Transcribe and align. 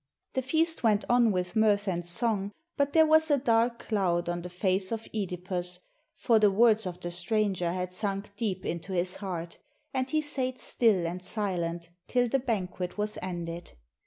The 0.33 0.41
feast 0.41 0.81
went 0.81 1.05
on 1.11 1.31
with 1.31 1.55
mirth 1.55 1.87
and 1.87 2.03
song; 2.03 2.53
but 2.75 2.93
there 2.93 3.05
was 3.05 3.29
a 3.29 3.37
dark 3.37 3.77
cloud 3.77 4.29
on 4.29 4.41
the 4.41 4.49
face 4.49 4.91
of 4.91 5.07
(Edipus, 5.13 5.77
for 6.15 6.39
the 6.39 6.49
words 6.49 6.87
of 6.87 6.99
the 6.99 7.11
stranger 7.11 7.71
had 7.71 7.93
sunk 7.93 8.35
deep 8.35 8.65
into 8.65 8.93
his 8.93 9.17
heart, 9.17 9.59
and 9.93 10.09
he 10.09 10.23
sate 10.23 10.59
still 10.59 11.05
and 11.05 11.21
silent 11.21 11.91
till 12.07 12.27
the 12.27 12.39
banquet 12.39 12.97
was 12.97 13.19
ended. 13.21 13.73